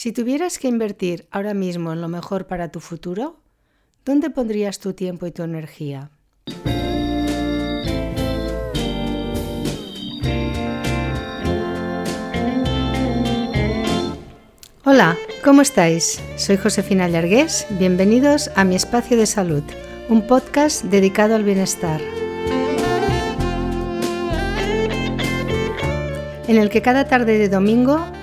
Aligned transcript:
Si 0.00 0.12
tuvieras 0.12 0.60
que 0.60 0.68
invertir 0.68 1.26
ahora 1.32 1.54
mismo 1.54 1.92
en 1.92 2.00
lo 2.00 2.06
mejor 2.06 2.46
para 2.46 2.70
tu 2.70 2.78
futuro, 2.78 3.40
¿dónde 4.04 4.30
pondrías 4.30 4.78
tu 4.78 4.92
tiempo 4.92 5.26
y 5.26 5.32
tu 5.32 5.42
energía? 5.42 6.12
Hola, 14.84 15.16
¿cómo 15.42 15.62
estáis? 15.62 16.22
Soy 16.36 16.58
Josefina 16.58 17.08
Llargués. 17.08 17.66
Bienvenidos 17.70 18.52
a 18.54 18.62
mi 18.62 18.76
espacio 18.76 19.16
de 19.16 19.26
salud, 19.26 19.64
un 20.08 20.28
podcast 20.28 20.84
dedicado 20.84 21.34
al 21.34 21.42
bienestar. 21.42 22.00
en 26.46 26.56
el 26.56 26.70
que 26.70 26.80
cada 26.80 27.06
tarde 27.06 27.36
de 27.36 27.50
domingo 27.50 28.06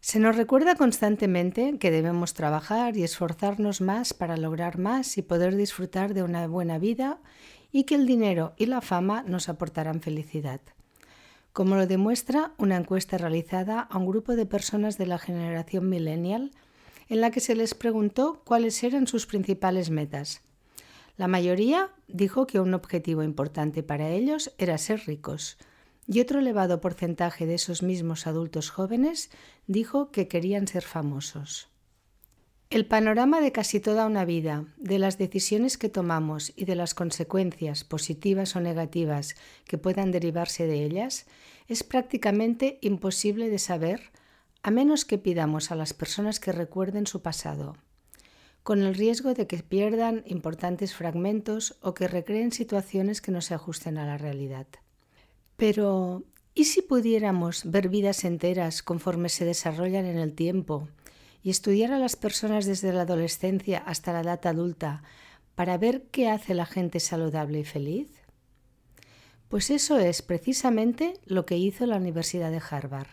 Se 0.00 0.18
nos 0.18 0.34
recuerda 0.36 0.76
constantemente 0.76 1.78
que 1.78 1.90
debemos 1.90 2.32
trabajar 2.32 2.96
y 2.96 3.04
esforzarnos 3.04 3.82
más 3.82 4.14
para 4.14 4.38
lograr 4.38 4.78
más 4.78 5.18
y 5.18 5.22
poder 5.22 5.56
disfrutar 5.56 6.14
de 6.14 6.22
una 6.22 6.46
buena 6.46 6.78
vida 6.78 7.20
y 7.70 7.84
que 7.84 7.96
el 7.96 8.06
dinero 8.06 8.54
y 8.56 8.64
la 8.64 8.80
fama 8.80 9.22
nos 9.22 9.50
aportarán 9.50 10.00
felicidad. 10.00 10.62
Como 11.52 11.76
lo 11.76 11.86
demuestra 11.86 12.54
una 12.56 12.76
encuesta 12.76 13.18
realizada 13.18 13.80
a 13.80 13.98
un 13.98 14.06
grupo 14.06 14.36
de 14.36 14.46
personas 14.46 14.96
de 14.96 15.06
la 15.06 15.18
generación 15.18 15.90
millennial 15.90 16.50
en 17.10 17.20
la 17.20 17.30
que 17.30 17.40
se 17.40 17.54
les 17.54 17.74
preguntó 17.74 18.40
cuáles 18.44 18.82
eran 18.82 19.06
sus 19.06 19.26
principales 19.26 19.90
metas. 19.90 20.40
La 21.18 21.28
mayoría 21.28 21.90
dijo 22.08 22.46
que 22.46 22.60
un 22.60 22.72
objetivo 22.72 23.22
importante 23.22 23.82
para 23.82 24.08
ellos 24.08 24.54
era 24.56 24.78
ser 24.78 25.02
ricos, 25.06 25.58
y 26.12 26.18
otro 26.18 26.40
elevado 26.40 26.80
porcentaje 26.80 27.46
de 27.46 27.54
esos 27.54 27.84
mismos 27.84 28.26
adultos 28.26 28.68
jóvenes 28.68 29.30
dijo 29.68 30.10
que 30.10 30.26
querían 30.26 30.66
ser 30.66 30.82
famosos. 30.82 31.68
El 32.68 32.84
panorama 32.84 33.40
de 33.40 33.52
casi 33.52 33.78
toda 33.78 34.06
una 34.06 34.24
vida, 34.24 34.64
de 34.76 34.98
las 34.98 35.18
decisiones 35.18 35.78
que 35.78 35.88
tomamos 35.88 36.52
y 36.56 36.64
de 36.64 36.74
las 36.74 36.94
consecuencias 36.94 37.84
positivas 37.84 38.56
o 38.56 38.60
negativas 38.60 39.36
que 39.66 39.78
puedan 39.78 40.10
derivarse 40.10 40.66
de 40.66 40.84
ellas, 40.84 41.26
es 41.68 41.84
prácticamente 41.84 42.78
imposible 42.80 43.48
de 43.48 43.60
saber 43.60 44.10
a 44.64 44.72
menos 44.72 45.04
que 45.04 45.16
pidamos 45.16 45.70
a 45.70 45.76
las 45.76 45.94
personas 45.94 46.40
que 46.40 46.50
recuerden 46.50 47.06
su 47.06 47.22
pasado, 47.22 47.76
con 48.64 48.82
el 48.82 48.96
riesgo 48.96 49.32
de 49.32 49.46
que 49.46 49.62
pierdan 49.62 50.24
importantes 50.26 50.92
fragmentos 50.92 51.76
o 51.80 51.94
que 51.94 52.08
recreen 52.08 52.50
situaciones 52.50 53.20
que 53.20 53.30
no 53.30 53.40
se 53.42 53.54
ajusten 53.54 53.96
a 53.96 54.06
la 54.06 54.18
realidad. 54.18 54.66
Pero, 55.60 56.24
¿y 56.54 56.64
si 56.64 56.80
pudiéramos 56.80 57.70
ver 57.70 57.90
vidas 57.90 58.24
enteras 58.24 58.82
conforme 58.82 59.28
se 59.28 59.44
desarrollan 59.44 60.06
en 60.06 60.16
el 60.16 60.32
tiempo 60.32 60.88
y 61.42 61.50
estudiar 61.50 61.92
a 61.92 61.98
las 61.98 62.16
personas 62.16 62.64
desde 62.64 62.94
la 62.94 63.02
adolescencia 63.02 63.76
hasta 63.76 64.14
la 64.14 64.22
edad 64.22 64.46
adulta 64.46 65.02
para 65.56 65.76
ver 65.76 66.04
qué 66.12 66.30
hace 66.30 66.54
la 66.54 66.64
gente 66.64 66.98
saludable 66.98 67.58
y 67.58 67.64
feliz? 67.64 68.08
Pues 69.50 69.68
eso 69.68 69.98
es 69.98 70.22
precisamente 70.22 71.20
lo 71.26 71.44
que 71.44 71.58
hizo 71.58 71.84
la 71.84 71.98
Universidad 71.98 72.50
de 72.50 72.62
Harvard. 72.70 73.08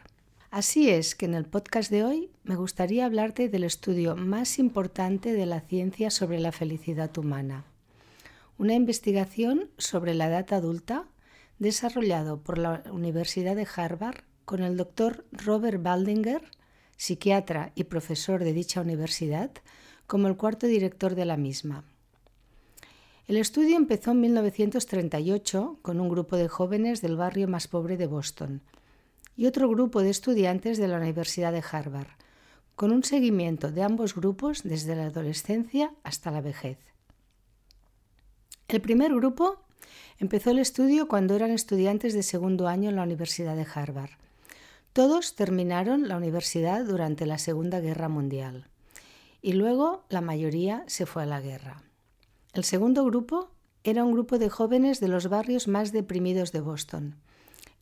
Así 0.49 0.89
es 0.89 1.15
que 1.15 1.25
en 1.25 1.33
el 1.33 1.43
podcast 1.43 1.91
de 1.91 2.05
hoy 2.05 2.30
me 2.45 2.55
gustaría 2.55 3.05
hablarte 3.05 3.49
del 3.49 3.65
estudio 3.65 4.15
más 4.15 4.57
importante 4.57 5.33
de 5.33 5.45
la 5.47 5.59
ciencia 5.59 6.09
sobre 6.09 6.39
la 6.39 6.53
felicidad 6.53 7.17
humana. 7.17 7.65
Una 8.57 8.73
investigación 8.73 9.69
sobre 9.77 10.13
la 10.13 10.27
edad 10.27 10.53
adulta 10.53 11.09
desarrollado 11.59 12.41
por 12.41 12.57
la 12.57 12.83
Universidad 12.91 13.55
de 13.55 13.67
Harvard 13.75 14.23
con 14.45 14.61
el 14.61 14.77
doctor 14.77 15.25
Robert 15.31 15.81
Baldinger, 15.81 16.41
psiquiatra 16.95 17.71
y 17.75 17.85
profesor 17.85 18.43
de 18.43 18.53
dicha 18.53 18.81
universidad, 18.81 19.51
como 20.05 20.27
el 20.27 20.37
cuarto 20.37 20.67
director 20.67 21.15
de 21.15 21.25
la 21.25 21.37
misma. 21.37 21.83
El 23.27 23.35
estudio 23.35 23.75
empezó 23.75 24.11
en 24.11 24.21
1938 24.21 25.79
con 25.81 25.99
un 25.99 26.07
grupo 26.07 26.37
de 26.37 26.47
jóvenes 26.47 27.01
del 27.01 27.17
barrio 27.17 27.47
más 27.47 27.67
pobre 27.67 27.97
de 27.97 28.07
Boston 28.07 28.61
y 29.35 29.47
otro 29.47 29.67
grupo 29.69 30.01
de 30.01 30.09
estudiantes 30.09 30.77
de 30.77 30.87
la 30.87 30.97
Universidad 30.97 31.51
de 31.51 31.63
Harvard, 31.69 32.07
con 32.75 32.91
un 32.91 33.03
seguimiento 33.03 33.71
de 33.71 33.83
ambos 33.83 34.15
grupos 34.15 34.63
desde 34.63 34.95
la 34.95 35.07
adolescencia 35.07 35.93
hasta 36.03 36.31
la 36.31 36.41
vejez. 36.41 36.77
El 38.69 38.81
primer 38.81 39.13
grupo 39.13 39.67
Empezó 40.20 40.52
el 40.52 40.60
estudio 40.60 41.08
cuando 41.08 41.36
eran 41.36 41.52
estudiantes 41.52 42.14
de 42.14 42.23
segundo 42.23 42.67
año 42.67 42.89
en 42.89 42.95
la 42.95 43.04
Universidad 43.04 43.55
de 43.55 43.67
Harvard. 43.73 44.11
Todos 44.93 45.36
terminaron 45.36 46.08
la 46.08 46.17
universidad 46.17 46.83
durante 46.86 47.26
la 47.26 47.38
Segunda 47.38 47.80
Guerra 47.80 48.10
Mundial 48.10 48.67
y 49.42 49.54
luego 49.54 50.05
la 50.10 50.21
mayoría 50.21 50.83
se 50.87 51.05
fue 51.05 51.23
a 51.23 51.27
la 51.27 51.39
guerra. 51.39 51.83
El 52.54 52.64
segundo 52.64 53.05
grupo 53.05 53.52
era 53.83 54.04
un 54.04 54.11
grupo 54.11 54.39
de 54.39 54.49
jóvenes 54.49 54.99
de 54.99 55.08
los 55.08 55.30
barrios 55.30 55.67
más 55.67 55.92
deprimidos 55.92 56.52
de 56.52 56.61
Boston, 56.61 57.16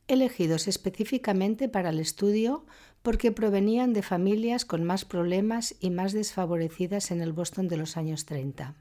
elegidos 0.08 0.68
específicamente 0.68 1.68
para 1.68 1.90
el 1.90 1.98
estudio 1.98 2.64
porque 3.02 3.32
provenían 3.32 3.92
de 3.92 4.02
familias 4.02 4.64
con 4.64 4.84
más 4.84 5.04
problemas 5.04 5.74
y 5.80 5.90
más 5.90 6.12
desfavorecidas 6.12 7.10
en 7.10 7.20
el 7.20 7.32
Boston 7.32 7.68
de 7.68 7.76
los 7.76 7.96
años 7.96 8.26
30. 8.26 8.74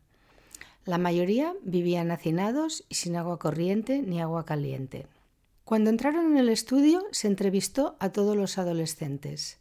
La 0.85 0.99
mayoría 0.99 1.55
vivían 1.63 2.11
hacinados 2.11 2.85
y 2.89 2.95
sin 2.95 3.15
agua 3.15 3.39
corriente 3.39 4.03
ni 4.03 4.21
agua 4.21 4.45
caliente. 4.45 5.07
Cuando 5.63 5.89
entraron 5.89 6.33
en 6.33 6.37
el 6.37 6.49
estudio 6.49 7.03
se 7.11 7.27
entrevistó 7.27 7.97
a 7.99 8.11
todos 8.11 8.37
los 8.37 8.59
adolescentes. 8.59 9.57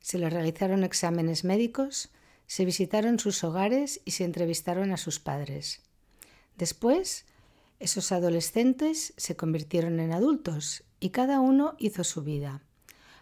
Se 0.00 0.16
les 0.16 0.32
realizaron 0.32 0.84
exámenes 0.84 1.42
médicos, 1.42 2.10
se 2.46 2.64
visitaron 2.64 3.18
sus 3.18 3.42
hogares 3.42 4.00
y 4.04 4.12
se 4.12 4.24
entrevistaron 4.24 4.92
a 4.92 4.96
sus 4.96 5.18
padres. 5.18 5.82
Después, 6.56 7.26
esos 7.80 8.12
adolescentes 8.12 9.14
se 9.16 9.36
convirtieron 9.36 9.98
en 9.98 10.12
adultos 10.12 10.84
y 11.00 11.10
cada 11.10 11.40
uno 11.40 11.74
hizo 11.78 12.04
su 12.04 12.22
vida. 12.22 12.62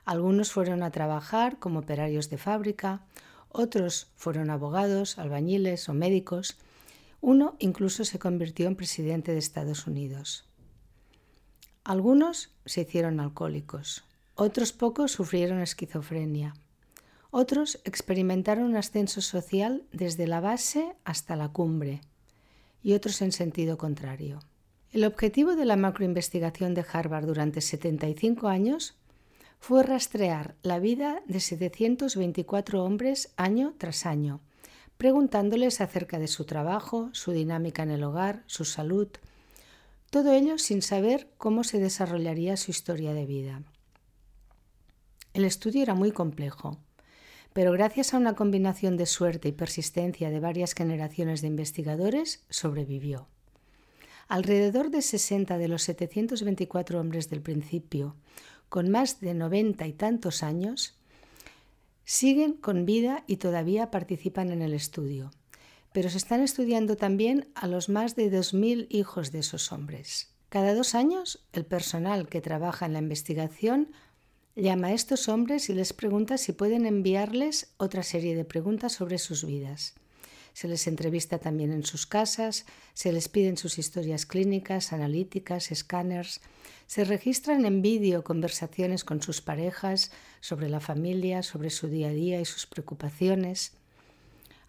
Algunos 0.04 0.52
fueron 0.52 0.82
a 0.82 0.90
trabajar 0.90 1.58
como 1.58 1.80
operarios 1.80 2.28
de 2.28 2.36
fábrica, 2.36 3.06
otros 3.48 4.08
fueron 4.16 4.50
abogados, 4.50 5.18
albañiles 5.18 5.88
o 5.88 5.94
médicos, 5.94 6.58
uno 7.20 7.56
incluso 7.58 8.04
se 8.04 8.18
convirtió 8.18 8.66
en 8.66 8.76
presidente 8.76 9.32
de 9.32 9.38
Estados 9.38 9.86
Unidos. 9.86 10.48
Algunos 11.84 12.50
se 12.64 12.82
hicieron 12.82 13.20
alcohólicos, 13.20 14.04
otros 14.34 14.72
pocos 14.72 15.12
sufrieron 15.12 15.60
esquizofrenia, 15.60 16.54
otros 17.30 17.80
experimentaron 17.84 18.64
un 18.64 18.76
ascenso 18.76 19.20
social 19.20 19.84
desde 19.92 20.26
la 20.26 20.40
base 20.40 20.96
hasta 21.04 21.36
la 21.36 21.48
cumbre 21.48 22.00
y 22.82 22.94
otros 22.94 23.20
en 23.22 23.32
sentido 23.32 23.78
contrario. 23.78 24.40
El 24.92 25.04
objetivo 25.04 25.56
de 25.56 25.64
la 25.64 25.76
macroinvestigación 25.76 26.74
de 26.74 26.84
Harvard 26.90 27.26
durante 27.26 27.60
75 27.60 28.48
años 28.48 28.94
fue 29.58 29.82
rastrear 29.82 30.54
la 30.62 30.78
vida 30.78 31.22
de 31.26 31.40
724 31.40 32.82
hombres 32.84 33.32
año 33.36 33.74
tras 33.78 34.06
año 34.06 34.40
preguntándoles 34.96 35.80
acerca 35.80 36.18
de 36.18 36.28
su 36.28 36.44
trabajo, 36.44 37.10
su 37.12 37.32
dinámica 37.32 37.82
en 37.82 37.90
el 37.90 38.04
hogar, 38.04 38.42
su 38.46 38.64
salud, 38.64 39.08
todo 40.10 40.32
ello 40.32 40.58
sin 40.58 40.82
saber 40.82 41.28
cómo 41.36 41.64
se 41.64 41.78
desarrollaría 41.78 42.56
su 42.56 42.70
historia 42.70 43.12
de 43.12 43.26
vida. 43.26 43.62
El 45.34 45.44
estudio 45.44 45.82
era 45.82 45.94
muy 45.94 46.12
complejo, 46.12 46.78
pero 47.52 47.72
gracias 47.72 48.14
a 48.14 48.16
una 48.16 48.34
combinación 48.34 48.96
de 48.96 49.06
suerte 49.06 49.48
y 49.48 49.52
persistencia 49.52 50.30
de 50.30 50.40
varias 50.40 50.74
generaciones 50.74 51.42
de 51.42 51.48
investigadores, 51.48 52.44
sobrevivió. 52.48 53.28
Alrededor 54.28 54.90
de 54.90 55.02
60 55.02 55.58
de 55.58 55.68
los 55.68 55.82
724 55.82 57.00
hombres 57.00 57.30
del 57.30 57.42
principio, 57.42 58.16
con 58.68 58.90
más 58.90 59.20
de 59.20 59.34
90 59.34 59.86
y 59.86 59.92
tantos 59.92 60.42
años, 60.42 60.96
siguen 62.06 62.52
con 62.54 62.86
vida 62.86 63.24
y 63.26 63.36
todavía 63.36 63.90
participan 63.90 64.50
en 64.50 64.62
el 64.62 64.72
estudio, 64.72 65.32
pero 65.92 66.08
se 66.08 66.16
están 66.16 66.40
estudiando 66.40 66.96
también 66.96 67.48
a 67.54 67.66
los 67.66 67.88
más 67.88 68.14
de 68.14 68.30
2.000 68.30 68.86
hijos 68.88 69.32
de 69.32 69.40
esos 69.40 69.72
hombres. 69.72 70.32
Cada 70.48 70.72
dos 70.74 70.94
años, 70.94 71.44
el 71.52 71.66
personal 71.66 72.28
que 72.28 72.40
trabaja 72.40 72.86
en 72.86 72.92
la 72.92 73.00
investigación 73.00 73.90
llama 74.54 74.88
a 74.88 74.92
estos 74.92 75.28
hombres 75.28 75.68
y 75.68 75.74
les 75.74 75.92
pregunta 75.92 76.38
si 76.38 76.52
pueden 76.52 76.86
enviarles 76.86 77.74
otra 77.76 78.04
serie 78.04 78.36
de 78.36 78.44
preguntas 78.44 78.92
sobre 78.92 79.18
sus 79.18 79.44
vidas. 79.44 79.94
Se 80.56 80.68
les 80.68 80.86
entrevista 80.86 81.38
también 81.38 81.70
en 81.70 81.84
sus 81.84 82.06
casas, 82.06 82.64
se 82.94 83.12
les 83.12 83.28
piden 83.28 83.58
sus 83.58 83.76
historias 83.76 84.24
clínicas, 84.24 84.94
analíticas, 84.94 85.70
escáneres, 85.70 86.40
se 86.86 87.04
registran 87.04 87.66
en 87.66 87.82
vídeo 87.82 88.24
conversaciones 88.24 89.04
con 89.04 89.20
sus 89.20 89.42
parejas 89.42 90.12
sobre 90.40 90.70
la 90.70 90.80
familia, 90.80 91.42
sobre 91.42 91.68
su 91.68 91.88
día 91.88 92.08
a 92.08 92.12
día 92.12 92.40
y 92.40 92.46
sus 92.46 92.64
preocupaciones. 92.64 93.74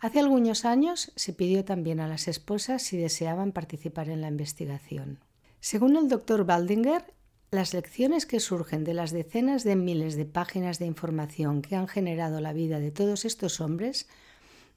Hace 0.02 0.20
algunos 0.20 0.66
años 0.66 1.14
se 1.16 1.32
pidió 1.32 1.64
también 1.64 2.02
a 2.02 2.10
las 2.10 2.28
esposas 2.28 2.82
si 2.82 2.98
deseaban 2.98 3.54
participar 3.54 4.10
en 4.10 4.20
la 4.20 4.28
investigación. 4.28 5.20
Según 5.62 5.96
el 5.96 6.10
doctor 6.10 6.44
Baldinger, 6.44 7.14
las 7.50 7.74
lecciones 7.74 8.26
que 8.26 8.42
surgen 8.42 8.84
de 8.84 8.94
las 8.94 9.12
decenas 9.12 9.64
de 9.64 9.78
miles 9.78 10.18
de 10.18 10.26
páginas 10.26 10.80
de 10.80 10.86
información 10.86 11.62
que 11.62 11.78
han 11.78 11.88
generado 11.88 12.42
la 12.42 12.52
vida 12.52 12.82
de 12.82 12.92
todos 12.92 13.24
estos 13.24 13.62
hombres 13.62 14.10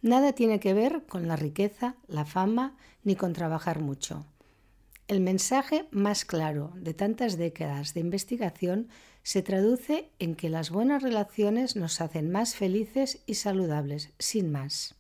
nada 0.02 0.32
tiene 0.32 0.60
que 0.60 0.74
ver 0.74 1.04
con 1.06 1.28
la 1.28 1.36
riqueza, 1.36 1.96
la 2.06 2.24
fama, 2.24 2.76
ni 3.04 3.16
con 3.16 3.32
trabajar 3.32 3.80
mucho. 3.80 4.26
El 5.08 5.20
mensaje 5.20 5.86
más 5.90 6.24
claro 6.24 6.72
de 6.76 6.94
tantas 6.94 7.36
décadas 7.36 7.94
de 7.94 8.00
investigación 8.00 8.88
se 9.22 9.42
traduce 9.42 10.10
en 10.18 10.34
que 10.34 10.48
las 10.48 10.70
buenas 10.70 11.02
relaciones 11.02 11.76
nos 11.76 12.00
hacen 12.00 12.30
más 12.30 12.54
felices 12.54 13.20
y 13.26 13.34
saludables, 13.34 14.10
sin 14.18 14.50
más. 14.50 14.94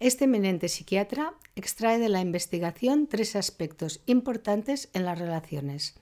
Este 0.00 0.24
eminente 0.24 0.68
psiquiatra 0.68 1.34
extrae 1.56 1.98
de 1.98 2.08
la 2.08 2.20
investigación 2.20 3.06
tres 3.06 3.34
aspectos 3.36 4.00
importantes 4.06 4.90
en 4.92 5.04
las 5.04 5.18
relaciones 5.18 5.94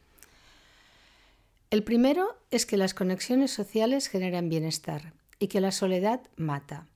el 1.70 1.82
primero 1.82 2.36
es 2.50 2.64
que 2.64 2.76
las 2.76 2.94
conexiones 2.94 3.50
sociales 3.50 4.08
generan 4.08 4.48
bienestar 4.48 5.12
y 5.40 5.48
que 5.48 5.60
la 5.60 5.72
soledad 5.72 6.20
mata. 6.36 6.86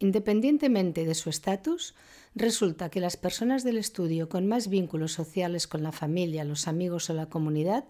Independientemente 0.00 1.04
de 1.04 1.14
su 1.14 1.28
estatus, 1.28 1.94
resulta 2.34 2.88
que 2.88 3.00
las 3.00 3.16
personas 3.16 3.64
del 3.64 3.78
estudio 3.78 4.28
con 4.28 4.46
más 4.46 4.68
vínculos 4.68 5.12
sociales 5.12 5.66
con 5.66 5.82
la 5.82 5.92
familia, 5.92 6.44
los 6.44 6.68
amigos 6.68 7.10
o 7.10 7.14
la 7.14 7.26
comunidad 7.26 7.84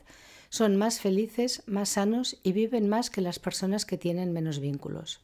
son 0.48 0.76
más 0.76 1.00
felices, 1.00 1.62
más 1.66 1.90
sanos 1.90 2.38
y 2.42 2.52
viven 2.52 2.88
más 2.88 3.10
que 3.10 3.20
las 3.20 3.38
personas 3.38 3.84
que 3.84 3.98
tienen 3.98 4.32
menos 4.32 4.58
vínculos. 4.58 5.20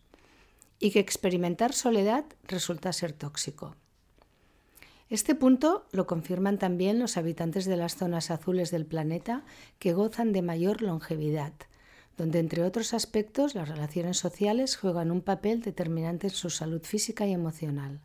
Y 0.79 0.91
que 0.91 0.99
experimentar 0.99 1.73
soledad 1.73 2.27
resulta 2.47 2.93
ser 2.93 3.13
tóxico. 3.13 3.77
Este 5.09 5.35
punto 5.35 5.87
lo 5.93 6.07
confirman 6.07 6.59
también 6.59 6.99
los 6.99 7.17
habitantes 7.17 7.65
de 7.65 7.77
las 7.77 7.97
zonas 7.97 8.31
azules 8.31 8.71
del 8.71 8.85
planeta 8.85 9.45
que 9.79 9.93
gozan 9.93 10.33
de 10.33 10.43
mayor 10.43 10.83
longevidad, 10.83 11.53
donde 12.17 12.39
entre 12.39 12.63
otros 12.63 12.95
aspectos 12.95 13.55
las 13.55 13.69
relaciones 13.69 14.19
sociales 14.19 14.77
juegan 14.77 15.11
un 15.11 15.21
papel 15.21 15.61
determinante 15.61 16.29
en 16.29 16.33
su 16.33 16.51
salud 16.51 16.83
física 16.83 17.27
y 17.27 17.33
emocional. 17.33 18.01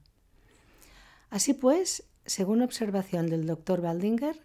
Así 1.29 1.53
pues, 1.53 2.03
según 2.25 2.61
observación 2.61 3.27
del 3.27 3.45
Dr. 3.45 3.81
Baldinger 3.81 4.39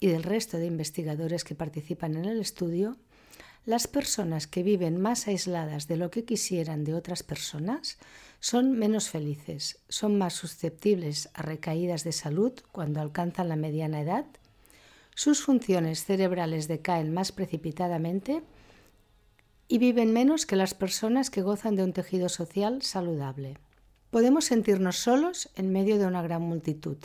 y 0.00 0.08
del 0.08 0.22
resto 0.22 0.58
de 0.58 0.66
investigadores 0.66 1.44
que 1.44 1.54
participan 1.54 2.16
en 2.16 2.26
el 2.26 2.40
estudio, 2.40 2.96
las 3.64 3.86
personas 3.86 4.46
que 4.46 4.62
viven 4.62 5.00
más 5.00 5.26
aisladas 5.26 5.88
de 5.88 5.96
lo 5.96 6.10
que 6.10 6.24
quisieran 6.24 6.84
de 6.84 6.94
otras 6.94 7.22
personas 7.22 7.98
son 8.40 8.72
menos 8.72 9.10
felices, 9.10 9.80
son 9.88 10.16
más 10.16 10.34
susceptibles 10.34 11.28
a 11.34 11.42
recaídas 11.42 12.04
de 12.04 12.12
salud 12.12 12.52
cuando 12.72 13.00
alcanzan 13.00 13.48
la 13.48 13.56
mediana 13.56 14.00
edad, 14.00 14.26
sus 15.18 15.42
funciones 15.42 16.04
cerebrales 16.04 16.68
decaen 16.68 17.12
más 17.12 17.32
precipitadamente 17.32 18.44
y 19.68 19.78
viven 19.78 20.12
menos 20.12 20.46
que 20.46 20.56
las 20.56 20.74
personas 20.74 21.30
que 21.30 21.42
gozan 21.42 21.76
de 21.76 21.84
un 21.84 21.92
tejido 21.92 22.28
social 22.28 22.82
saludable. 22.82 23.58
Podemos 24.10 24.46
sentirnos 24.46 24.96
solos 24.96 25.50
en 25.54 25.70
medio 25.70 25.98
de 25.98 26.06
una 26.06 26.22
gran 26.22 26.42
multitud, 26.42 26.96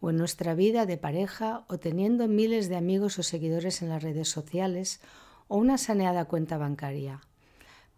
o 0.00 0.10
en 0.10 0.16
nuestra 0.16 0.54
vida 0.54 0.86
de 0.86 0.96
pareja, 0.96 1.64
o 1.68 1.78
teniendo 1.78 2.28
miles 2.28 2.68
de 2.68 2.76
amigos 2.76 3.18
o 3.18 3.22
seguidores 3.22 3.82
en 3.82 3.88
las 3.88 4.02
redes 4.02 4.28
sociales, 4.28 5.00
o 5.48 5.56
una 5.56 5.76
saneada 5.76 6.26
cuenta 6.26 6.56
bancaria 6.56 7.20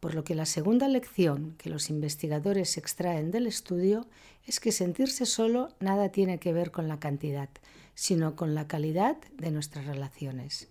por 0.00 0.14
lo 0.14 0.24
que 0.24 0.34
la 0.34 0.46
segunda 0.46 0.88
lección 0.88 1.54
que 1.58 1.70
los 1.70 1.90
investigadores 1.90 2.78
extraen 2.78 3.30
del 3.30 3.46
estudio 3.46 4.06
es 4.46 4.58
que 4.58 4.72
sentirse 4.72 5.26
solo 5.26 5.68
nada 5.78 6.08
tiene 6.08 6.38
que 6.38 6.54
ver 6.54 6.70
con 6.70 6.88
la 6.88 6.98
cantidad, 6.98 7.50
sino 7.94 8.34
con 8.34 8.54
la 8.54 8.66
calidad 8.66 9.18
de 9.36 9.50
nuestras 9.50 9.86
relaciones. 9.86 10.68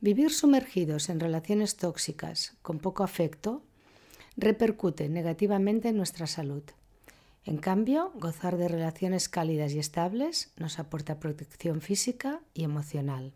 Vivir 0.00 0.32
sumergidos 0.32 1.08
en 1.08 1.18
relaciones 1.18 1.76
tóxicas 1.76 2.56
con 2.62 2.78
poco 2.78 3.02
afecto 3.02 3.64
repercute 4.36 5.08
negativamente 5.08 5.88
en 5.88 5.96
nuestra 5.96 6.28
salud. 6.28 6.62
En 7.44 7.56
cambio, 7.56 8.12
gozar 8.14 8.58
de 8.58 8.68
relaciones 8.68 9.28
cálidas 9.28 9.72
y 9.72 9.80
estables 9.80 10.52
nos 10.56 10.78
aporta 10.78 11.18
protección 11.18 11.80
física 11.80 12.40
y 12.54 12.62
emocional. 12.62 13.32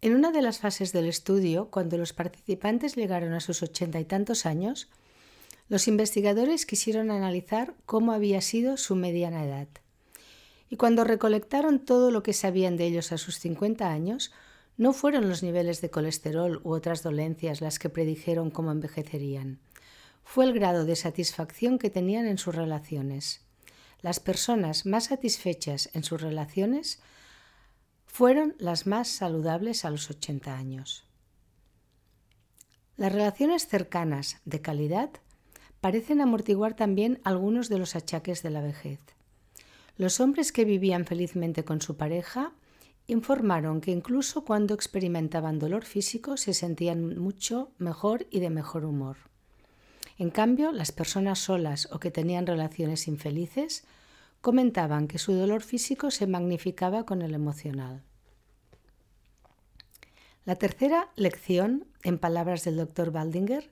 En 0.00 0.14
una 0.14 0.30
de 0.30 0.42
las 0.42 0.60
fases 0.60 0.92
del 0.92 1.06
estudio, 1.06 1.70
cuando 1.70 1.98
los 1.98 2.12
participantes 2.12 2.94
llegaron 2.94 3.32
a 3.32 3.40
sus 3.40 3.64
ochenta 3.64 3.98
y 3.98 4.04
tantos 4.04 4.46
años, 4.46 4.88
los 5.68 5.88
investigadores 5.88 6.66
quisieron 6.66 7.10
analizar 7.10 7.74
cómo 7.84 8.12
había 8.12 8.40
sido 8.42 8.76
su 8.76 8.94
mediana 8.94 9.44
edad. 9.44 9.68
Y 10.70 10.76
cuando 10.76 11.02
recolectaron 11.02 11.84
todo 11.84 12.12
lo 12.12 12.22
que 12.22 12.32
sabían 12.32 12.76
de 12.76 12.86
ellos 12.86 13.10
a 13.10 13.18
sus 13.18 13.40
50 13.40 13.90
años, 13.90 14.32
no 14.76 14.92
fueron 14.92 15.28
los 15.28 15.42
niveles 15.42 15.80
de 15.80 15.90
colesterol 15.90 16.60
u 16.62 16.72
otras 16.72 17.02
dolencias 17.02 17.60
las 17.60 17.78
que 17.78 17.88
predijeron 17.88 18.50
cómo 18.50 18.72
envejecerían. 18.72 19.58
Fue 20.22 20.44
el 20.44 20.52
grado 20.52 20.84
de 20.84 20.96
satisfacción 20.96 21.78
que 21.78 21.90
tenían 21.90 22.26
en 22.26 22.36
sus 22.36 22.54
relaciones. 22.54 23.46
Las 24.02 24.20
personas 24.20 24.84
más 24.84 25.04
satisfechas 25.04 25.88
en 25.94 26.04
sus 26.04 26.20
relaciones 26.20 27.00
fueron 28.06 28.54
las 28.58 28.86
más 28.86 29.08
saludables 29.08 29.84
a 29.84 29.90
los 29.90 30.10
80 30.10 30.56
años. 30.56 31.04
Las 32.96 33.12
relaciones 33.12 33.66
cercanas 33.68 34.40
de 34.44 34.60
calidad 34.60 35.10
parecen 35.80 36.20
amortiguar 36.20 36.74
también 36.74 37.20
algunos 37.24 37.68
de 37.68 37.78
los 37.78 37.94
achaques 37.94 38.42
de 38.42 38.50
la 38.50 38.62
vejez. 38.62 39.00
Los 39.98 40.20
hombres 40.20 40.50
que 40.50 40.64
vivían 40.64 41.04
felizmente 41.04 41.64
con 41.64 41.80
su 41.80 41.96
pareja 41.96 42.52
informaron 43.06 43.80
que 43.80 43.92
incluso 43.92 44.44
cuando 44.44 44.74
experimentaban 44.74 45.58
dolor 45.58 45.84
físico 45.84 46.36
se 46.36 46.54
sentían 46.54 47.18
mucho 47.18 47.72
mejor 47.78 48.26
y 48.30 48.40
de 48.40 48.50
mejor 48.50 48.84
humor. 48.84 49.16
En 50.18 50.30
cambio, 50.30 50.72
las 50.72 50.92
personas 50.92 51.38
solas 51.38 51.88
o 51.92 51.98
que 51.98 52.10
tenían 52.10 52.46
relaciones 52.46 53.06
infelices 53.06 53.84
comentaban 54.40 55.08
que 55.08 55.18
su 55.18 55.32
dolor 55.32 55.62
físico 55.62 56.10
se 56.10 56.26
magnificaba 56.26 57.04
con 57.04 57.22
el 57.22 57.34
emocional. 57.34 58.02
La 60.44 60.56
tercera 60.56 61.10
lección, 61.16 61.86
en 62.02 62.18
palabras 62.18 62.64
del 62.64 62.76
doctor 62.76 63.10
Baldinger, 63.10 63.70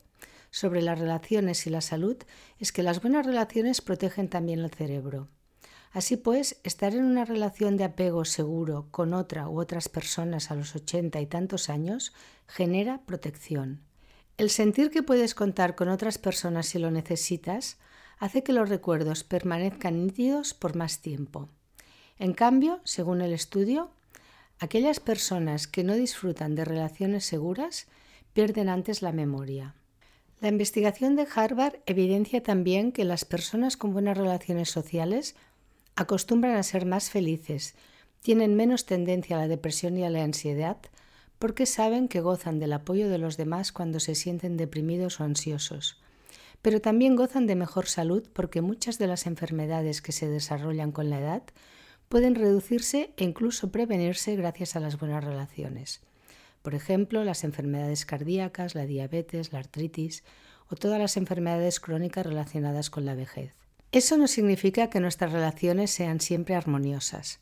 sobre 0.51 0.83
las 0.83 0.99
relaciones 0.99 1.67
y 1.67 1.71
la 1.71 1.81
salud 1.81 2.17
es 2.59 2.73
que 2.73 2.83
las 2.83 3.01
buenas 3.01 3.27
relaciones 3.27 3.81
protegen 3.81 4.29
también 4.29 4.61
el 4.61 4.71
cerebro. 4.71 5.29
Así 5.95 6.17
pues, 6.17 6.61
estar 6.65 6.93
en 6.93 7.05
una 7.05 7.25
relación 7.25 7.77
de 7.77 7.85
apego 7.85 8.25
seguro 8.25 8.89
con 8.91 9.15
otra 9.15 9.49
u 9.49 9.61
otras 9.61 9.89
personas 9.89 10.51
a 10.51 10.57
los 10.57 10.75
ochenta 10.75 11.21
y 11.21 11.27
tantos 11.27 11.71
años 11.71 12.13
genera 12.49 13.03
protección. 13.07 13.81
El 14.37 14.51
sentir 14.51 14.91
que 14.91 15.05
puedes 15.05 15.37
contar 15.37 15.77
con 15.77 15.89
otras 15.89 16.19
personas 16.19 16.67
si 16.67 16.81
lo 16.81 16.91
necesitas 16.91 17.79
hace 18.19 18.43
que 18.43 18.53
los 18.53 18.69
recuerdos 18.69 19.23
permanezcan 19.23 20.05
nítidos 20.05 20.53
por 20.53 20.75
más 20.75 21.01
tiempo. 21.01 21.49
En 22.19 22.33
cambio, 22.33 22.81
según 22.83 23.21
el 23.21 23.33
estudio, 23.33 23.93
aquellas 24.59 24.99
personas 24.99 25.69
que 25.69 25.85
no 25.85 25.95
disfrutan 25.95 26.57
de 26.57 26.65
relaciones 26.65 27.25
seguras 27.25 27.87
pierden 28.33 28.69
antes 28.69 29.01
la 29.01 29.13
memoria. 29.13 29.77
La 30.41 30.49
investigación 30.49 31.15
de 31.15 31.29
Harvard 31.33 31.77
evidencia 31.87 32.43
también 32.43 32.91
que 32.91 33.05
las 33.05 33.25
personas 33.25 33.77
con 33.77 33.93
buenas 33.93 34.19
relaciones 34.19 34.71
sociales 34.71 35.37
acostumbran 35.97 36.57
a 36.57 36.63
ser 36.63 36.87
más 36.87 37.11
felices, 37.11 37.75
tienen 38.21 38.57
menos 38.57 38.87
tendencia 38.87 39.37
a 39.37 39.41
la 39.41 39.49
depresión 39.49 39.99
y 39.99 40.05
a 40.05 40.11
la 40.11 40.23
ansiedad, 40.23 40.79
porque 41.39 41.67
saben 41.67 42.09
que 42.09 42.21
gozan 42.21 42.59
del 42.59 42.73
apoyo 42.73 43.09
de 43.09 43.19
los 43.19 43.37
demás 43.37 43.73
cuando 43.73 44.01
se 44.01 44.15
sienten 44.15 44.57
deprimidos 44.57 45.21
o 45.21 45.25
ansiosos 45.25 46.01
pero 46.65 46.81
también 46.81 47.15
gozan 47.15 47.47
de 47.47 47.57
mejor 47.57 47.89
salud 47.89 48.27
porque 48.33 48.63
muchas 48.63 48.97
de 48.97 49.07
las 49.07 49.27
enfermedades 49.27 50.01
que 50.01 50.13
se 50.13 50.31
desarrollan 50.31 50.93
con 50.93 51.11
la 51.11 51.21
edad 51.21 51.43
pueden 52.09 52.35
reducirse 52.35 53.13
e 53.19 53.25
incluso 53.25 53.71
prevenirse 53.71 54.35
gracias 54.35 54.75
a 54.75 54.81
las 54.81 54.99
buenas 54.99 55.23
relaciones. 55.23 56.01
Por 56.63 56.75
ejemplo, 56.75 57.23
las 57.23 57.45
enfermedades 57.45 58.07
cardíacas, 58.07 58.75
la 58.75 58.87
diabetes, 58.87 59.53
la 59.53 59.59
artritis 59.59 60.25
o 60.71 60.75
todas 60.75 60.99
las 60.99 61.19
enfermedades 61.19 61.81
crónicas 61.81 62.25
relacionadas 62.25 62.89
con 62.89 63.05
la 63.05 63.15
vejez. 63.15 63.64
Eso 63.95 64.17
no 64.17 64.27
significa 64.27 64.91
que 64.91 64.99
nuestras 64.99 65.31
relaciones 65.31 65.93
sean 65.93 66.19
siempre 66.19 66.57
armoniosas. 66.57 67.39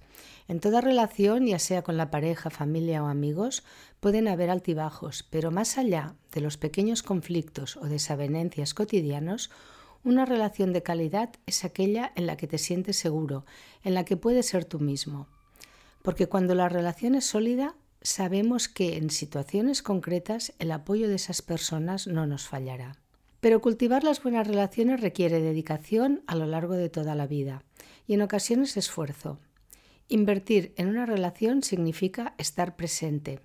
En 0.49 0.61
toda 0.61 0.82
relación, 0.82 1.47
ya 1.47 1.59
sea 1.59 1.80
con 1.80 1.97
la 1.97 2.11
pareja, 2.11 2.50
familia 2.50 3.02
o 3.02 3.06
amigos, 3.06 3.64
pueden 4.00 4.28
haber 4.28 4.50
altibajos, 4.50 5.23
pero 5.30 5.50
más 5.50 5.78
allá 5.78 6.14
de 6.30 6.42
los 6.42 6.59
pequeños 6.59 7.02
conflictos 7.02 7.78
o 7.78 7.87
desavenencias 7.87 8.75
cotidianos, 8.75 9.50
Una 10.04 10.26
relación 10.26 10.73
de 10.73 10.82
calidad 10.82 11.30
es 11.47 11.64
aquella 11.64 12.12
en 12.16 12.26
la 12.26 12.37
que 12.37 12.49
te 12.49 12.59
sientes 12.59 12.97
seguro, 12.97 13.47
en 13.85 13.94
la 13.94 14.04
que 14.04 14.16
puedes 14.16 14.47
ser 14.47 14.66
tú 14.66 14.80
mismo. 14.80 15.28
Porque 16.02 16.26
cuando 16.26 16.56
la 16.56 16.68
relación 16.68 17.14
es 17.14 17.25
sólida, 17.25 17.76
sabemos 18.02 18.68
que 18.68 18.97
en 18.97 19.11
situaciones 19.11 19.80
concretas 19.80 20.52
el 20.59 20.73
apoyo 20.73 21.09
de 21.09 21.14
esas 21.14 21.40
personas 21.40 22.09
no 22.09 22.26
nos 22.26 22.49
fallará. 22.49 23.01
Pero 23.43 23.61
cultivar 23.61 24.05
las 24.05 24.23
buenas 24.23 24.47
relaciones 24.47 25.01
requiere 25.01 25.41
dedicación 25.41 26.23
a 26.29 26.37
lo 26.37 26.47
largo 26.47 26.75
de 26.75 26.89
toda 26.89 27.17
la 27.17 27.27
vida 27.27 27.65
y 28.07 28.15
en 28.15 28.23
ocasiones 28.23 28.77
esfuerzo. 28.77 29.41
Invertir 30.07 30.73
en 30.77 30.87
una 30.87 31.07
relación 31.07 31.65
significa 31.65 32.37
estar 32.39 32.77
presente 32.77 33.41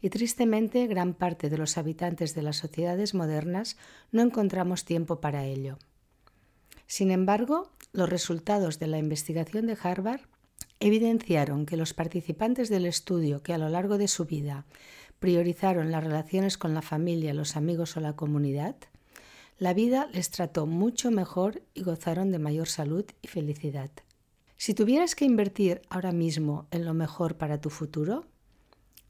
y 0.00 0.10
tristemente 0.10 0.86
gran 0.86 1.14
parte 1.14 1.50
de 1.50 1.58
los 1.58 1.78
habitantes 1.78 2.36
de 2.36 2.42
las 2.42 2.58
sociedades 2.58 3.12
modernas 3.12 3.76
no 4.12 4.22
encontramos 4.22 4.84
tiempo 4.84 5.20
para 5.20 5.44
ello. 5.44 5.78
Sin 6.86 7.10
embargo, 7.10 7.72
los 7.92 8.08
resultados 8.08 8.78
de 8.78 8.86
la 8.86 8.98
investigación 8.98 9.66
de 9.66 9.76
Harvard 9.82 10.20
evidenciaron 10.78 11.66
que 11.66 11.76
los 11.76 11.92
participantes 11.92 12.68
del 12.68 12.86
estudio 12.86 13.42
que 13.42 13.52
a 13.52 13.58
lo 13.58 13.68
largo 13.68 13.98
de 13.98 14.06
su 14.06 14.26
vida 14.26 14.64
priorizaron 15.18 15.90
las 15.90 16.04
relaciones 16.04 16.56
con 16.56 16.72
la 16.72 16.82
familia, 16.82 17.34
los 17.34 17.56
amigos 17.56 17.96
o 17.96 18.00
la 18.00 18.14
comunidad, 18.14 18.76
la 19.60 19.74
vida 19.74 20.08
les 20.14 20.30
trató 20.30 20.64
mucho 20.64 21.10
mejor 21.10 21.62
y 21.74 21.82
gozaron 21.82 22.32
de 22.32 22.38
mayor 22.38 22.66
salud 22.66 23.04
y 23.20 23.28
felicidad. 23.28 23.90
Si 24.56 24.72
tuvieras 24.72 25.14
que 25.14 25.26
invertir 25.26 25.82
ahora 25.90 26.12
mismo 26.12 26.66
en 26.70 26.86
lo 26.86 26.94
mejor 26.94 27.36
para 27.36 27.60
tu 27.60 27.68
futuro, 27.68 28.24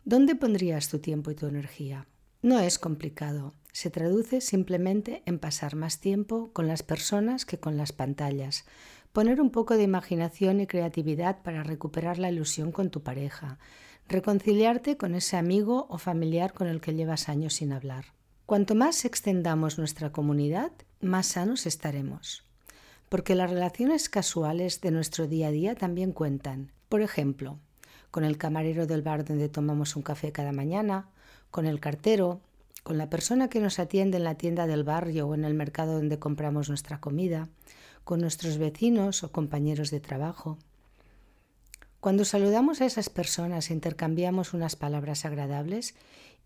¿dónde 0.04 0.34
pondrías 0.34 0.88
tu 0.88 0.98
tiempo 0.98 1.30
y 1.30 1.36
tu 1.36 1.46
energía? 1.46 2.08
No 2.42 2.58
es 2.58 2.80
complicado, 2.80 3.54
se 3.70 3.90
traduce 3.90 4.40
simplemente 4.40 5.22
en 5.24 5.38
pasar 5.38 5.76
más 5.76 6.00
tiempo 6.00 6.50
con 6.52 6.66
las 6.66 6.82
personas 6.82 7.46
que 7.46 7.60
con 7.60 7.76
las 7.76 7.92
pantallas, 7.92 8.64
poner 9.12 9.40
un 9.40 9.50
poco 9.50 9.76
de 9.76 9.84
imaginación 9.84 10.58
y 10.58 10.66
creatividad 10.66 11.42
para 11.42 11.62
recuperar 11.62 12.18
la 12.18 12.28
ilusión 12.28 12.72
con 12.72 12.90
tu 12.90 13.04
pareja, 13.04 13.60
reconciliarte 14.08 14.96
con 14.96 15.14
ese 15.14 15.36
amigo 15.36 15.86
o 15.90 15.98
familiar 15.98 16.52
con 16.54 16.66
el 16.66 16.80
que 16.80 16.94
llevas 16.94 17.28
años 17.28 17.54
sin 17.54 17.72
hablar. 17.72 18.06
Cuanto 18.50 18.74
más 18.74 19.04
extendamos 19.04 19.78
nuestra 19.78 20.10
comunidad, 20.10 20.72
más 21.00 21.28
sanos 21.28 21.66
estaremos. 21.66 22.42
Porque 23.08 23.36
las 23.36 23.48
relaciones 23.48 24.08
casuales 24.08 24.80
de 24.80 24.90
nuestro 24.90 25.28
día 25.28 25.46
a 25.46 25.50
día 25.52 25.76
también 25.76 26.10
cuentan. 26.10 26.72
Por 26.88 27.00
ejemplo, 27.00 27.60
con 28.10 28.24
el 28.24 28.38
camarero 28.38 28.88
del 28.88 29.02
bar 29.02 29.24
donde 29.24 29.48
tomamos 29.48 29.94
un 29.94 30.02
café 30.02 30.32
cada 30.32 30.50
mañana, 30.50 31.10
con 31.52 31.64
el 31.64 31.78
cartero, 31.78 32.40
con 32.82 32.98
la 32.98 33.08
persona 33.08 33.48
que 33.48 33.60
nos 33.60 33.78
atiende 33.78 34.16
en 34.16 34.24
la 34.24 34.34
tienda 34.34 34.66
del 34.66 34.82
barrio 34.82 35.28
o 35.28 35.34
en 35.36 35.44
el 35.44 35.54
mercado 35.54 35.92
donde 35.92 36.18
compramos 36.18 36.68
nuestra 36.68 36.98
comida, 36.98 37.48
con 38.02 38.20
nuestros 38.20 38.58
vecinos 38.58 39.22
o 39.22 39.30
compañeros 39.30 39.92
de 39.92 40.00
trabajo. 40.00 40.58
Cuando 42.00 42.24
saludamos 42.24 42.80
a 42.80 42.86
esas 42.86 43.10
personas 43.10 43.70
e 43.70 43.74
intercambiamos 43.74 44.54
unas 44.54 44.74
palabras 44.74 45.24
agradables, 45.24 45.94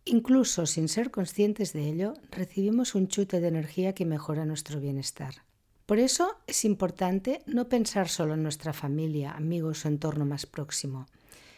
incluso 0.05 0.67
sin 0.67 0.89
ser 0.89 1.11
conscientes 1.11 1.73
de 1.73 1.89
ello, 1.89 2.15
recibimos 2.31 2.95
un 2.95 3.09
chute 3.09 3.41
de 3.41 3.49
energía 3.49 3.95
que 3.95 4.05
mejora 4.05 4.45
nuestro 4.45 4.81
bienestar. 4.81 5.45
Por 5.87 5.99
eso 5.99 6.37
es 6.47 6.65
importante 6.65 7.43
no 7.47 7.69
pensar 7.69 8.09
solo 8.09 8.35
en 8.35 8.43
nuestra 8.43 8.73
familia, 8.73 9.33
amigos 9.33 9.85
o 9.85 9.89
entorno 9.89 10.25
más 10.25 10.47
próximo, 10.47 11.07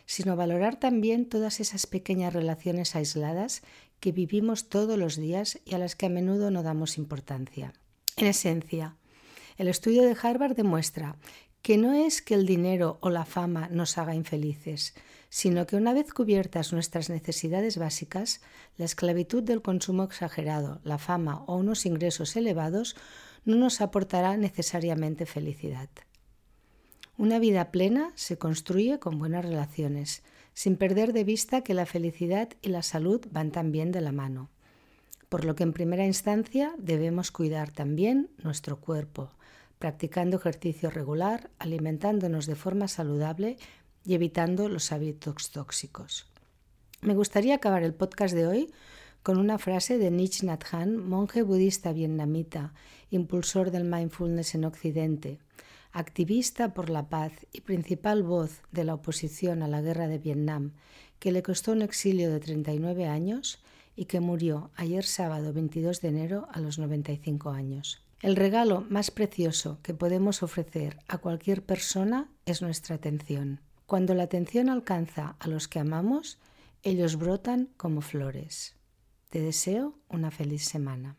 sino 0.04 0.36
valorar 0.36 0.78
también 0.78 1.28
todas 1.28 1.60
esas 1.60 1.86
pequeñas 1.86 2.32
relaciones 2.32 2.96
aisladas 2.96 3.62
que 4.00 4.12
vivimos 4.12 4.68
todos 4.68 4.98
los 4.98 5.16
días 5.16 5.60
y 5.64 5.74
a 5.74 5.78
las 5.78 5.94
que 5.94 6.06
a 6.06 6.08
menudo 6.10 6.50
no 6.50 6.62
damos 6.62 6.98
importancia. 6.98 7.72
En 8.16 8.26
esencia, 8.26 8.96
el 9.58 9.68
estudio 9.68 10.02
de 10.02 10.16
Harvard 10.20 10.56
demuestra 10.56 11.16
que 11.62 11.78
no 11.78 11.94
es 11.94 12.22
que 12.22 12.34
el 12.34 12.46
dinero 12.46 12.98
o 13.00 13.10
la 13.10 13.24
fama 13.24 13.68
nos 13.70 13.98
haga 13.98 14.14
infelices, 14.14 14.94
sino 15.37 15.66
que 15.66 15.76
una 15.76 15.93
vez 15.93 16.14
cubiertas 16.14 16.73
nuestras 16.73 17.11
necesidades 17.11 17.76
básicas, 17.76 18.40
la 18.78 18.87
esclavitud 18.87 19.43
del 19.43 19.61
consumo 19.61 20.05
exagerado, 20.05 20.81
la 20.83 20.97
fama 20.97 21.45
o 21.47 21.57
unos 21.57 21.85
ingresos 21.85 22.37
elevados 22.37 22.97
no 23.45 23.57
nos 23.57 23.83
aportará 23.83 24.38
necesariamente 24.38 25.26
felicidad. 25.26 25.90
Una 27.19 27.38
vida 27.38 27.71
plena 27.71 28.12
se 28.14 28.38
construye 28.38 28.99
con 28.99 29.19
buenas 29.19 29.45
relaciones, 29.45 30.23
sin 30.55 30.78
perder 30.78 31.12
de 31.12 31.25
vista 31.25 31.61
que 31.61 31.75
la 31.75 31.85
felicidad 31.85 32.49
y 32.62 32.71
la 32.71 32.83
salud 32.83 33.21
van 33.31 33.50
también 33.50 33.93
de 33.93 34.00
la 34.00 34.12
mano. 34.12 34.49
Por 35.28 35.45
lo 35.45 35.55
que 35.55 35.64
en 35.64 35.75
primera 35.75 36.07
instancia 36.07 36.75
debemos 36.78 37.31
cuidar 37.31 37.73
también 37.73 38.31
nuestro 38.43 38.81
cuerpo, 38.81 39.28
practicando 39.78 40.38
ejercicio 40.38 40.88
regular, 40.88 41.50
alimentándonos 41.59 42.47
de 42.47 42.57
forma 42.57 42.88
saludable 42.88 43.59
y 44.06 44.14
evitando 44.14 44.68
los 44.68 44.92
hábitos 44.92 45.50
tóxicos. 45.50 46.26
Me 47.02 47.14
gustaría 47.14 47.56
acabar 47.56 47.82
el 47.82 47.94
podcast 47.94 48.34
de 48.34 48.46
hoy 48.46 48.72
con 49.22 49.38
una 49.38 49.58
frase 49.58 49.98
de 49.98 50.10
Nich 50.10 50.44
Nhat 50.44 50.64
Hanh, 50.72 50.96
monje 50.96 51.42
budista 51.42 51.92
vietnamita, 51.92 52.72
impulsor 53.10 53.72
del 53.72 53.84
mindfulness 53.84 54.54
en 54.54 54.64
Occidente, 54.64 55.40
activista 55.92 56.72
por 56.75 56.90
la 56.90 57.08
paz 57.08 57.32
y 57.52 57.62
principal 57.62 58.22
voz 58.22 58.62
de 58.70 58.84
la 58.84 58.94
oposición 58.94 59.62
a 59.62 59.68
la 59.68 59.80
guerra 59.80 60.06
de 60.06 60.18
Vietnam, 60.18 60.72
que 61.18 61.32
le 61.32 61.42
costó 61.42 61.72
un 61.72 61.82
exilio 61.82 62.30
de 62.30 62.38
39 62.38 63.06
años 63.06 63.58
y 63.96 64.04
que 64.04 64.20
murió 64.20 64.70
ayer 64.76 65.04
sábado 65.04 65.52
22 65.52 66.00
de 66.00 66.08
enero 66.08 66.48
a 66.52 66.60
los 66.60 66.78
95 66.78 67.50
años. 67.50 68.02
El 68.22 68.36
regalo 68.36 68.86
más 68.88 69.10
precioso 69.10 69.78
que 69.82 69.94
podemos 69.94 70.42
ofrecer 70.42 70.98
a 71.08 71.18
cualquier 71.18 71.64
persona 71.64 72.30
es 72.44 72.62
nuestra 72.62 72.94
atención. 72.94 73.60
Cuando 73.87 74.14
la 74.14 74.25
atención 74.25 74.69
alcanza 74.69 75.37
a 75.38 75.47
los 75.47 75.69
que 75.69 75.78
amamos, 75.78 76.38
ellos 76.83 77.16
brotan 77.16 77.71
como 77.76 78.00
flores. 78.00 78.76
Te 79.31 79.40
deseo 79.40 79.99
una 80.09 80.31
feliz 80.33 80.64
semana. 80.64 81.16